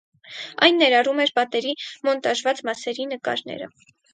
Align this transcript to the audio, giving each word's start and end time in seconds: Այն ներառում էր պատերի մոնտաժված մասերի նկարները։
Այն 0.67 0.79
ներառում 0.83 1.21
էր 1.27 1.33
պատերի 1.35 1.75
մոնտաժված 2.09 2.65
մասերի 2.71 3.07
նկարները։ 3.15 3.71